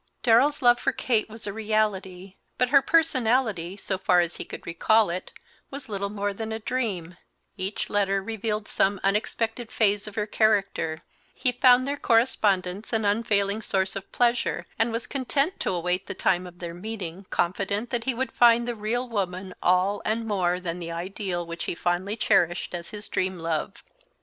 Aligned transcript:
Darrell's 0.23 0.63
love 0.63 0.79
for 0.79 0.91
Kate 0.91 1.29
was 1.29 1.45
a 1.45 1.53
reality, 1.53 2.33
but 2.57 2.69
her 2.69 2.81
personality, 2.81 3.77
so 3.77 3.99
far 3.99 4.19
as 4.19 4.37
he 4.37 4.43
could 4.43 4.65
recall 4.65 5.11
it, 5.11 5.31
was 5.69 5.89
little 5.89 6.09
more 6.09 6.33
than 6.33 6.51
a 6.51 6.57
dream; 6.57 7.17
each 7.55 7.87
letter 7.87 8.19
revealed 8.19 8.67
some 8.67 8.99
unexpected 9.03 9.71
phase 9.71 10.07
of 10.07 10.15
her 10.15 10.25
character; 10.25 11.03
he 11.35 11.51
found 11.51 11.87
their 11.87 11.97
correspondence 11.97 12.91
an 12.91 13.05
unfailing 13.05 13.61
source 13.61 13.95
of 13.95 14.11
pleasure, 14.11 14.65
and 14.79 14.91
was 14.91 15.05
content 15.05 15.59
to 15.59 15.69
await 15.69 16.07
the 16.07 16.15
time 16.15 16.47
of 16.47 16.57
their 16.57 16.73
meeting, 16.73 17.27
confident 17.29 17.91
that 17.91 18.05
he 18.05 18.15
would 18.15 18.31
find 18.31 18.67
the 18.67 18.73
real 18.73 19.07
woman 19.07 19.53
all 19.61 20.01
and 20.03 20.25
more 20.25 20.59
than 20.59 20.79
the 20.79 20.91
ideal 20.91 21.45
which 21.45 21.65
he 21.65 21.75
fondly 21.75 22.15
cherished 22.15 22.73
as 22.73 22.89
his 22.89 23.07
Dream 23.07 23.37
Love. 23.37 23.83